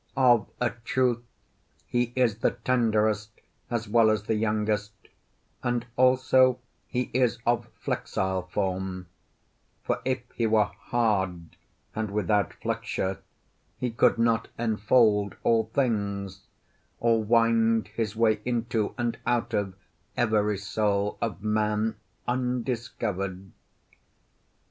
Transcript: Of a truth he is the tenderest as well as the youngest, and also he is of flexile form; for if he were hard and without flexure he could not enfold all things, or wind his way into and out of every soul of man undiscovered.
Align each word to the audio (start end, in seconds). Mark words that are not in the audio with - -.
Of 0.17 0.49
a 0.59 0.71
truth 0.71 1.21
he 1.85 2.11
is 2.15 2.39
the 2.39 2.49
tenderest 2.49 3.29
as 3.69 3.87
well 3.87 4.09
as 4.09 4.23
the 4.23 4.33
youngest, 4.33 4.93
and 5.61 5.85
also 5.95 6.57
he 6.87 7.11
is 7.13 7.37
of 7.45 7.67
flexile 7.75 8.49
form; 8.49 9.05
for 9.83 10.01
if 10.03 10.21
he 10.33 10.47
were 10.47 10.63
hard 10.87 11.55
and 11.93 12.09
without 12.09 12.51
flexure 12.55 13.19
he 13.77 13.91
could 13.91 14.17
not 14.17 14.47
enfold 14.57 15.35
all 15.43 15.65
things, 15.65 16.45
or 16.99 17.23
wind 17.23 17.89
his 17.89 18.15
way 18.15 18.41
into 18.43 18.95
and 18.97 19.19
out 19.27 19.53
of 19.53 19.75
every 20.17 20.57
soul 20.57 21.19
of 21.21 21.43
man 21.43 21.95
undiscovered. 22.27 23.51